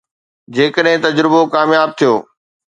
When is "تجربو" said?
1.05-1.41